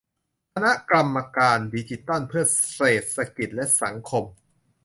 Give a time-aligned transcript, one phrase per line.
[0.53, 4.23] คณะกรรมการดิจิทัลเพื่อเศรษฐกิจและสังคม